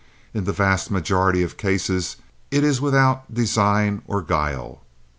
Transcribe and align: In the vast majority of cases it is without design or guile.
In 0.33 0.45
the 0.45 0.51
vast 0.51 0.89
majority 0.89 1.43
of 1.43 1.57
cases 1.57 2.15
it 2.49 2.63
is 2.63 2.81
without 2.81 3.31
design 3.31 4.01
or 4.07 4.23
guile. 4.23 4.81